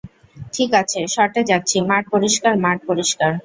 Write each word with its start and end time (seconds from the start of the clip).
ঠিক 0.53 0.71
আছে, 0.81 0.99
শট 1.13 1.33
এ 1.37 1.41
যাচ্ছি, 1.51 1.77
মাঠ 1.89 2.03
পরিষ্কার, 2.13 2.53
মাঠ 2.65 2.77
পরিষ্কার। 2.89 3.31